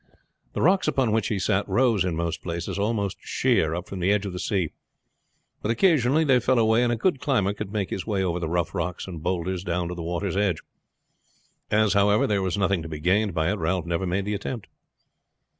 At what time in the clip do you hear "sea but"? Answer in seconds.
4.39-5.69